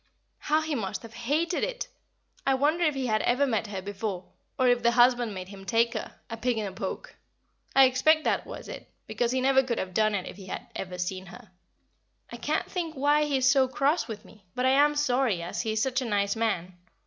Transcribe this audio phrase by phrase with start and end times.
[0.39, 1.87] How he must have hated it!
[2.43, 4.25] I wonder if he had ever met her before,
[4.57, 7.15] or if the husband made him take her, a pig in a poke.
[7.75, 10.65] I expect that was it, because he never could have done it if he had
[10.75, 11.51] ever seen her.
[12.31, 15.61] I can't think why he is so cross with me, but I am sorry, as
[15.61, 16.73] he is such a nice man.